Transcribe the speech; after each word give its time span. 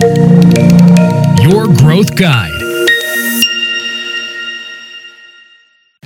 Your 0.00 1.66
Growth 1.82 2.12
Guide. 2.20 2.60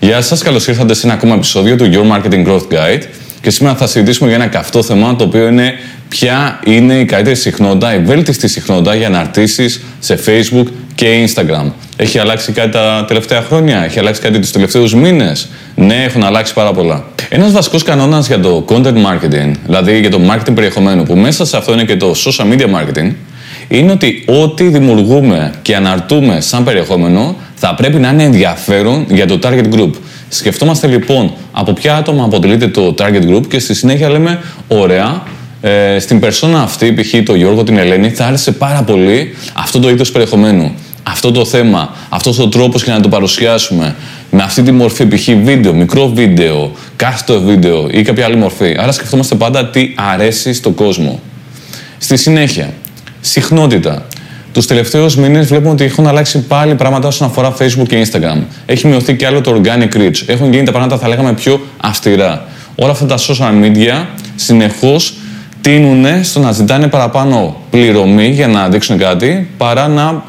Γεια 0.01 0.21
σας, 0.23 0.43
καλώς 0.43 0.67
ήρθατε 0.67 0.95
σε 0.95 1.07
ένα 1.07 1.15
ακόμα 1.15 1.35
επεισόδιο 1.35 1.77
του 1.77 1.91
Your 1.93 2.17
Marketing 2.17 2.47
Growth 2.47 2.69
Guide 2.73 3.03
και 3.41 3.51
σήμερα 3.51 3.77
θα 3.77 3.87
συζητήσουμε 3.87 4.29
για 4.29 4.39
ένα 4.39 4.47
καυτό 4.47 4.83
θέμα 4.83 5.17
το 5.17 5.25
οποίο 5.25 5.49
είναι 5.49 5.73
ποια 6.09 6.61
είναι 6.65 6.95
η 6.95 7.05
καλύτερη 7.05 7.37
συχνότητα, 7.37 7.95
η 7.95 7.99
βέλτιστη 7.99 8.49
συχνότητα 8.49 8.95
για 8.95 9.07
αναρτήσεις 9.07 9.81
σε 9.99 10.19
Facebook 10.27 10.67
και 10.95 11.29
Instagram. 11.29 11.71
Έχει 11.97 12.19
αλλάξει 12.19 12.53
κάτι 12.53 12.71
τα 12.71 13.05
τελευταία 13.09 13.43
χρόνια, 13.43 13.85
έχει 13.85 13.99
αλλάξει 13.99 14.21
κάτι 14.21 14.39
τους 14.39 14.51
τελευταίους 14.51 14.95
μήνες; 14.95 15.49
Ναι, 15.75 16.03
έχουν 16.05 16.25
αλλάξει 16.25 16.55
πάρα 16.55 16.73
πολλά. 16.73 17.05
Ένας 17.29 17.53
βασικός 17.53 17.83
κανόνας 17.83 18.27
για 18.27 18.41
το 18.41 18.65
content 18.69 18.97
marketing, 18.97 19.51
δηλαδή 19.65 20.01
για 20.01 20.11
το 20.11 20.21
marketing 20.31 20.55
περιεχομένου, 20.55 21.03
που 21.03 21.17
μέσα 21.17 21.45
σε 21.45 21.57
αυτό 21.57 21.73
είναι 21.73 21.85
και 21.85 21.97
το 21.97 22.15
social 22.25 22.53
media 22.53 22.67
marketing, 22.67 23.13
είναι 23.69 23.93
ότι 23.93 24.25
ό,τι 24.27 24.65
δημιουργούμε 24.65 25.53
και 25.63 25.77
αναρτούμε 25.77 26.41
σαν 26.41 26.65
περιεχόμενο 26.65 27.37
θα 27.55 27.75
πρέπει 27.75 27.99
να 27.99 28.09
είναι 28.09 28.23
ενδιαφέρον 28.23 29.07
για 29.09 29.27
το 29.27 29.39
target 29.43 29.75
group. 29.75 29.91
Σκεφτόμαστε 30.29 30.87
λοιπόν 30.87 31.33
από 31.53 31.73
ποια 31.73 31.97
άτομα 31.97 32.25
αποτελείται 32.25 32.69
το 32.69 32.95
target 32.99 33.31
group 33.31 33.47
και 33.49 33.59
στη 33.59 33.75
συνέχεια 33.75 34.09
λέμε 34.09 34.41
ωραία, 34.69 35.23
ε, 35.61 35.99
στην 35.99 36.21
περσόνα 36.21 36.63
αυτή, 36.63 36.93
π.χ. 36.93 37.15
το 37.25 37.35
Γιώργο, 37.35 37.63
την 37.63 37.79
Ελένη, 37.79 38.11
θα 38.11 38.27
άρεσε 38.27 38.53
πάρα 38.53 38.83
πολύ 38.83 39.35
αυτό 39.53 39.79
το 39.79 39.91
είδος 39.91 40.11
περιεχομένου. 40.13 40.75
Αυτό 41.03 41.31
το 41.31 41.45
θέμα, 41.45 41.97
αυτός 42.09 42.39
ο 42.39 42.49
τρόπος 42.49 42.85
για 42.85 42.95
να 42.95 43.01
το 43.01 43.09
παρουσιάσουμε 43.09 43.95
με 44.31 44.43
αυτή 44.43 44.63
τη 44.63 44.73
μορφή, 44.73 45.07
π.χ. 45.07 45.29
βίντεο, 45.43 45.75
μικρό 45.75 46.09
βίντεο, 46.09 46.73
κάθετο 46.97 47.41
βίντεο 47.41 47.89
ή 47.91 48.03
κάποια 48.03 48.25
άλλη 48.25 48.37
μορφή. 48.37 48.77
Άρα 48.79 48.93
σκεφτόμαστε 48.93 49.35
πάντα 49.35 49.67
τι 49.67 49.95
αρέσει 50.15 50.53
στον 50.53 50.75
κόσμο. 50.75 51.21
Στη 51.99 52.17
συνέχεια, 52.17 52.73
συχνότητα. 53.25 54.07
Τους 54.53 54.67
τελευταίους 54.67 55.17
μήνες 55.17 55.47
βλέπουμε 55.47 55.71
ότι 55.71 55.85
έχουν 55.85 56.07
αλλάξει 56.07 56.39
πάλι 56.39 56.75
πράγματα 56.75 57.09
όσον 57.09 57.29
αφορά 57.29 57.55
Facebook 57.59 57.87
και 57.89 58.07
Instagram. 58.07 58.43
Έχει 58.67 58.87
μειωθεί 58.87 59.17
και 59.17 59.27
άλλο 59.27 59.41
το 59.41 59.61
organic 59.61 59.97
reach. 59.97 60.23
Έχουν 60.27 60.53
γίνει 60.53 60.65
τα 60.65 60.71
πράγματα, 60.71 60.99
θα 60.99 61.09
λέγαμε, 61.09 61.33
πιο 61.33 61.61
αυστηρά. 61.81 62.45
Όλα 62.75 62.91
αυτά 62.91 63.07
τα 63.07 63.19
social 63.19 63.65
media 63.65 64.05
συνεχώς 64.37 65.15
τείνουν 65.61 66.05
στο 66.23 66.41
να 66.41 66.53
ζητάνε 66.53 66.87
παραπάνω 66.87 67.57
πληρωμή 67.71 68.29
για 68.29 68.47
να 68.47 68.69
δείξουν 68.69 68.99
κάτι 68.99 69.49
παρά 69.57 69.89
να 69.89 70.25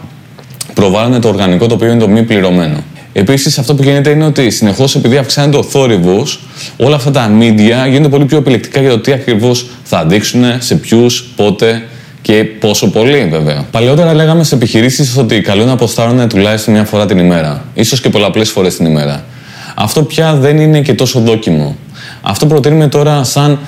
προβάλλουν 0.73 1.21
το 1.21 1.27
οργανικό 1.27 1.67
το 1.67 1.73
οποίο 1.73 1.87
είναι 1.87 1.99
το 1.99 2.07
μη 2.07 2.23
πληρωμένο. 2.23 2.77
Επίσης, 3.13 3.57
αυτό 3.57 3.75
που 3.75 3.83
γίνεται 3.83 4.09
είναι 4.09 4.25
ότι 4.25 4.49
συνεχώς, 4.49 4.95
επειδή 4.95 5.17
αυξάνεται 5.17 5.57
ο 5.57 5.63
θόρυβος, 5.63 6.39
όλα 6.77 6.95
αυτά 6.95 7.11
τα 7.11 7.31
media 7.39 7.89
γίνονται 7.89 8.09
πολύ 8.09 8.25
πιο 8.25 8.37
επιλεκτικά 8.37 8.81
για 8.81 8.89
το 8.89 8.99
τι 8.99 9.11
ακριβώς 9.11 9.65
θα 9.83 10.05
δείξουν, 10.05 10.43
σε 10.59 10.75
ποιους, 10.75 11.29
πότε 11.35 11.83
και 12.25 12.43
πόσο 12.43 12.89
πολύ 12.89 13.27
βέβαια. 13.31 13.65
Παλαιότερα 13.71 14.13
λέγαμε 14.13 14.43
σε 14.43 14.55
επιχειρήσεις 14.55 15.17
ότι 15.17 15.41
καλό 15.41 15.57
είναι 15.57 15.67
να 15.67 15.73
αποστάρουν 15.73 16.29
τουλάχιστον 16.29 16.73
μια 16.73 16.83
φορά 16.83 17.05
την 17.05 17.17
ημέρα, 17.17 17.63
ίσως 17.73 18.01
και 18.01 18.09
πολλαπλές 18.09 18.49
φορές 18.49 18.75
την 18.77 18.85
ημέρα. 18.85 19.23
Αυτό 19.75 20.03
πια 20.03 20.33
δεν 20.33 20.59
είναι 20.59 20.81
και 20.81 20.93
τόσο 20.93 21.19
δόκιμο. 21.19 21.75
Αυτό 22.21 22.45
προτείνουμε 22.45 22.87
τώρα 22.87 23.23
σαν 23.23 23.59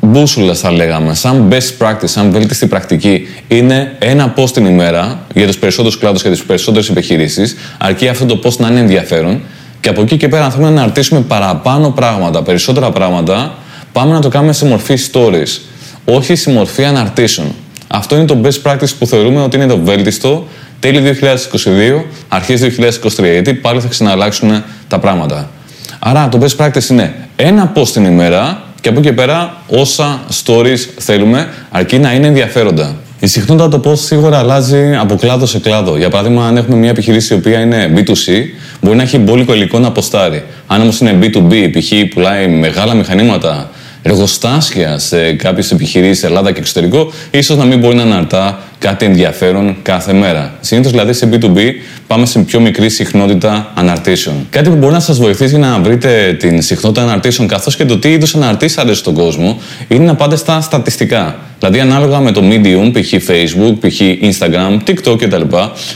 μπούσουλα, 0.00 0.54
θα 0.54 0.70
λέγαμε, 0.70 1.14
σαν 1.14 1.48
best 1.52 1.86
practice, 1.86 2.04
σαν 2.04 2.30
βέλτιστη 2.30 2.66
πρακτική, 2.66 3.28
είναι 3.48 3.96
ένα 3.98 4.34
post 4.36 4.50
την 4.50 4.66
ημέρα 4.66 5.20
για 5.34 5.46
τους 5.46 5.58
περισσότερους 5.58 5.98
κλάδους 5.98 6.22
και 6.22 6.30
τις 6.30 6.42
περισσότερες 6.42 6.88
επιχειρήσεις, 6.88 7.56
αρκεί 7.78 8.08
αυτό 8.08 8.26
το 8.26 8.40
post 8.44 8.56
να 8.56 8.68
είναι 8.68 8.80
ενδιαφέρον 8.80 9.40
και 9.80 9.88
από 9.88 10.00
εκεί 10.00 10.16
και 10.16 10.28
πέρα, 10.28 10.44
αν 10.44 10.50
θέλουμε 10.50 10.70
να 10.70 10.80
αναρτήσουμε 10.80 11.20
παραπάνω 11.20 11.90
πράγματα, 11.90 12.42
περισσότερα 12.42 12.90
πράγματα, 12.90 13.54
πάμε 13.92 14.12
να 14.12 14.20
το 14.20 14.28
κάνουμε 14.28 14.52
σε 14.52 14.66
μορφή 14.66 14.98
stories, 15.12 15.60
όχι 16.04 16.34
σε 16.34 16.50
μορφή 16.50 16.84
αναρτήσεων. 16.84 17.54
Αυτό 17.96 18.16
είναι 18.16 18.24
το 18.24 18.40
best 18.44 18.70
practice 18.70 18.90
που 18.98 19.06
θεωρούμε 19.06 19.42
ότι 19.42 19.56
είναι 19.56 19.66
το 19.66 19.78
βέλτιστο 19.78 20.46
τέλη 20.80 21.18
2022, 21.22 22.02
αρχές 22.28 22.60
2023, 22.62 23.22
γιατί 23.22 23.54
πάλι 23.54 23.80
θα 23.80 23.88
ξαναλλάξουν 23.88 24.64
τα 24.88 24.98
πράγματα. 24.98 25.50
Άρα 25.98 26.28
το 26.28 26.40
best 26.42 26.64
practice 26.64 26.88
είναι 26.90 27.14
ένα 27.36 27.72
post 27.76 27.88
την 27.88 28.04
ημέρα 28.04 28.62
και 28.80 28.88
από 28.88 28.98
εκεί 28.98 29.08
και 29.08 29.14
πέρα 29.14 29.56
όσα 29.66 30.20
stories 30.44 30.78
θέλουμε, 30.98 31.48
αρκεί 31.70 31.98
να 31.98 32.12
είναι 32.12 32.26
ενδιαφέροντα. 32.26 32.96
Η 33.20 33.26
συχνότητα 33.26 33.68
το 33.68 33.78
πώ 33.78 33.96
σίγουρα 33.96 34.38
αλλάζει 34.38 34.96
από 35.00 35.14
κλάδο 35.14 35.46
σε 35.46 35.58
κλάδο. 35.58 35.96
Για 35.96 36.08
παράδειγμα, 36.08 36.46
αν 36.46 36.56
έχουμε 36.56 36.76
μια 36.76 36.90
επιχειρήση 36.90 37.34
η 37.34 37.36
οποία 37.36 37.60
είναι 37.60 37.92
B2C, 37.96 38.32
μπορεί 38.80 38.96
να 38.96 39.02
έχει 39.02 39.18
μπόλικο 39.18 39.54
υλικό 39.54 39.78
να 39.78 39.86
αποστάρει. 39.86 40.44
Αν 40.66 40.80
όμως 40.80 41.00
είναι 41.00 41.18
B2B, 41.20 41.70
π.χ. 41.72 42.14
πουλάει 42.14 42.48
μεγάλα 42.48 42.94
μηχανήματα, 42.94 43.70
εργοστάσια 44.02 44.98
σε 44.98 45.32
κάποιες 45.32 45.70
επιχειρήσεις 45.70 46.24
Ελλάδα 46.24 46.52
και 46.52 46.60
εξωτερικό, 46.60 47.12
ίσως 47.30 47.56
να 47.56 47.64
μην 47.64 47.78
μπορεί 47.78 47.96
να 47.96 48.02
αναρτά 48.02 48.58
κάτι 48.78 49.04
ενδιαφέρον 49.04 49.76
κάθε 49.82 50.12
μέρα. 50.12 50.54
Συνήθως 50.60 50.90
δηλαδή 50.90 51.12
σε 51.12 51.28
B2B 51.32 51.58
πάμε 52.06 52.26
σε 52.26 52.38
πιο 52.38 52.60
μικρή 52.60 52.88
συχνότητα 52.90 53.72
αναρτήσεων. 53.74 54.46
Κάτι 54.50 54.68
που 54.68 54.76
μπορεί 54.76 54.92
να 54.92 55.00
σας 55.00 55.18
βοηθήσει 55.18 55.56
να 55.56 55.80
βρείτε 55.80 56.36
την 56.38 56.62
συχνότητα 56.62 57.02
αναρτήσεων 57.02 57.48
καθώς 57.48 57.76
και 57.76 57.84
το 57.84 57.98
τι 57.98 58.10
είδους 58.10 58.34
αναρτήσει 58.34 58.80
αρέσει 58.80 58.98
στον 58.98 59.14
κόσμο 59.14 59.60
είναι 59.88 60.04
να 60.04 60.14
πάτε 60.14 60.36
στα 60.36 60.60
στατιστικά. 60.60 61.36
Δηλαδή, 61.58 61.80
ανάλογα 61.80 62.20
με 62.20 62.32
το 62.32 62.42
medium, 62.50 62.90
π.χ. 62.92 63.12
Facebook, 63.12 63.74
π.χ. 63.80 64.00
Instagram, 64.00 64.78
TikTok 64.86 65.18
κτλ., 65.18 65.42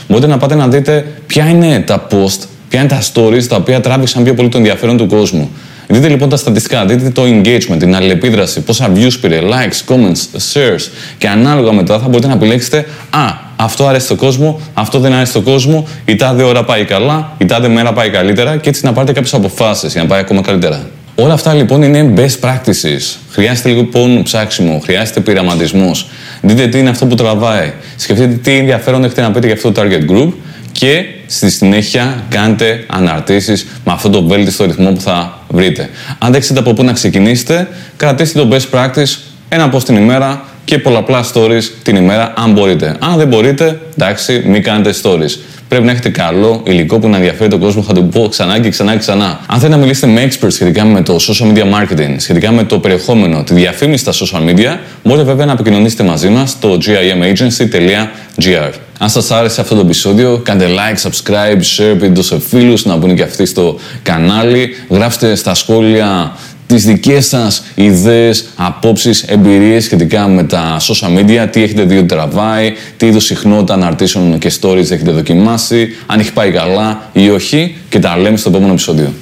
μπορείτε 0.07 0.27
να 0.27 0.37
πάτε 0.37 0.55
να 0.55 0.67
δείτε 0.67 1.05
ποια 1.27 1.49
είναι 1.49 1.79
τα 1.79 2.07
post, 2.11 2.39
ποια 2.69 2.79
είναι 2.79 2.89
τα 2.89 3.01
stories 3.13 3.43
τα 3.43 3.55
οποία 3.55 3.81
τράβηξαν 3.81 4.23
πιο 4.23 4.33
πολύ 4.33 4.49
το 4.49 4.57
ενδιαφέρον 4.57 4.97
του 4.97 5.07
κόσμου. 5.07 5.51
Δείτε 5.91 6.07
λοιπόν 6.07 6.29
τα 6.29 6.37
στατιστικά, 6.37 6.85
δείτε 6.85 7.09
το 7.09 7.23
engagement, 7.23 7.77
την 7.79 7.95
αλληλεπίδραση, 7.95 8.61
πόσα 8.61 8.91
views 8.95 9.19
πήρε, 9.21 9.39
likes, 9.41 9.93
comments, 9.93 10.39
shares 10.53 10.81
και 11.17 11.27
ανάλογα 11.27 11.71
μετά 11.71 11.99
θα 11.99 12.07
μπορείτε 12.07 12.27
να 12.27 12.33
επιλέξετε 12.33 12.85
«Α, 13.09 13.49
αυτό 13.55 13.85
αρέσει 13.87 14.05
στον 14.05 14.17
κόσμο, 14.17 14.59
αυτό 14.73 14.99
δεν 14.99 15.13
αρέσει 15.13 15.31
στον 15.31 15.43
κόσμο, 15.43 15.87
η 16.05 16.15
τάδε 16.15 16.43
ώρα 16.43 16.63
πάει 16.63 16.85
καλά, 16.85 17.33
η 17.37 17.45
τάδε 17.45 17.67
μέρα 17.67 17.93
πάει 17.93 18.09
καλύτερα 18.09 18.57
και 18.57 18.69
έτσι 18.69 18.85
να 18.85 18.93
πάρετε 18.93 19.13
κάποιες 19.13 19.33
αποφάσεις 19.33 19.91
για 19.91 20.01
να 20.01 20.07
πάει 20.07 20.19
ακόμα 20.19 20.41
καλύτερα. 20.41 20.89
Όλα 21.15 21.33
αυτά 21.33 21.53
λοιπόν 21.53 21.81
είναι 21.81 22.13
best 22.15 22.49
practices. 22.49 23.15
Χρειάζεται 23.29 23.69
λοιπόν 23.69 24.23
ψάξιμο, 24.23 24.81
χρειάζεται 24.83 25.19
πειραματισμός. 25.19 26.07
Δείτε 26.41 26.67
τι 26.67 26.79
είναι 26.79 26.89
αυτό 26.89 27.05
που 27.05 27.15
τραβάει. 27.15 27.73
Σκεφτείτε 27.95 28.33
τι 28.33 28.51
ενδιαφέρον 28.51 29.03
έχετε 29.03 29.21
να 29.21 29.31
πείτε 29.31 29.45
για 29.45 29.55
αυτό 29.55 29.71
το 29.71 29.81
target 29.81 30.11
group 30.11 30.31
και 30.71 31.05
στη 31.25 31.49
συνέχεια 31.49 32.23
κάντε 32.29 32.85
αναρτήσεις 32.87 33.67
με 33.85 33.91
αυτό 33.93 34.09
το 34.09 34.23
βέλτιστο 34.23 34.65
ρυθμό 34.65 34.91
που 34.91 35.01
θα 35.01 35.40
βρείτε. 35.51 35.89
Αν 36.17 36.31
δεν 36.31 36.41
ξέρετε 36.41 36.65
από 36.65 36.73
πού 36.73 36.83
να 36.83 36.93
ξεκινήσετε, 36.93 37.67
κρατήστε 37.97 38.39
το 38.39 38.47
best 38.51 38.77
practice 38.77 39.19
ένα 39.49 39.73
post 39.73 39.83
την 39.83 39.95
ημέρα 39.95 40.45
και 40.65 40.77
πολλαπλά 40.77 41.25
stories 41.33 41.63
την 41.83 41.95
ημέρα 41.95 42.33
αν 42.37 42.51
μπορείτε. 42.51 42.95
Αν 42.99 43.17
δεν 43.17 43.27
μπορείτε, 43.27 43.79
εντάξει, 43.97 44.43
μην 44.45 44.63
κάνετε 44.63 44.93
stories. 45.03 45.39
Πρέπει 45.67 45.85
να 45.85 45.91
έχετε 45.91 46.09
καλό 46.09 46.61
υλικό 46.65 46.99
που 46.99 47.07
να 47.07 47.15
ενδιαφέρει 47.15 47.49
τον 47.49 47.59
κόσμο, 47.59 47.81
θα 47.81 47.93
το 47.93 48.01
πω 48.01 48.27
ξανά 48.27 48.59
και 48.59 48.69
ξανά 48.69 48.91
και 48.91 48.97
ξανά. 48.97 49.39
Αν 49.47 49.59
θέλετε 49.59 49.69
να 49.69 49.77
μιλήσετε 49.77 50.07
με 50.07 50.27
experts 50.27 50.51
σχετικά 50.51 50.85
με 50.85 51.01
το 51.01 51.15
social 51.15 51.53
media 51.53 51.63
marketing, 51.63 52.15
σχετικά 52.17 52.51
με 52.51 52.63
το 52.63 52.79
περιεχόμενο, 52.79 53.43
τη 53.43 53.53
διαφήμιση 53.53 54.11
στα 54.11 54.25
social 54.25 54.49
media, 54.49 54.77
μπορείτε 55.03 55.25
βέβαια 55.25 55.45
να 55.45 55.51
επικοινωνήσετε 55.51 56.03
μαζί 56.03 56.29
μας 56.29 56.49
στο 56.49 56.77
gimagency.gr. 56.85 58.71
Αν 59.03 59.09
σας 59.09 59.31
άρεσε 59.31 59.61
αυτό 59.61 59.75
το 59.75 59.81
επεισόδιο, 59.81 60.41
κάντε 60.43 60.67
like, 60.67 61.09
subscribe, 61.09 61.59
share, 61.59 61.93
πείτε 61.99 62.11
το 62.11 62.23
σε 62.23 62.39
φίλους, 62.39 62.85
να 62.85 62.95
μπουν 62.95 63.15
και 63.15 63.23
αυτοί 63.23 63.45
στο 63.45 63.79
κανάλι. 64.03 64.75
Γράψτε 64.89 65.35
στα 65.35 65.53
σχόλια 65.53 66.35
τις 66.67 66.85
δικές 66.85 67.27
σας 67.27 67.63
ιδέες, 67.75 68.45
απόψεις, 68.55 69.23
εμπειρίες 69.23 69.83
σχετικά 69.83 70.27
με 70.27 70.43
τα 70.43 70.77
social 70.79 71.17
media, 71.17 71.47
τι 71.51 71.63
έχετε 71.63 71.83
δει 71.83 71.97
ότι 71.97 72.05
τραβάει, 72.05 72.73
τι 72.97 73.05
είδους 73.05 73.23
συχνότητα 73.23 73.73
αναρτήσεων 73.73 74.37
και 74.37 74.51
stories 74.61 74.91
έχετε 74.91 75.11
δοκιμάσει, 75.11 75.87
αν 76.05 76.19
έχει 76.19 76.33
πάει 76.33 76.51
καλά 76.51 77.09
ή 77.13 77.29
όχι 77.29 77.75
και 77.89 77.99
τα 77.99 78.17
λέμε 78.17 78.37
στο 78.37 78.49
επόμενο 78.49 78.71
επεισόδιο. 78.71 79.13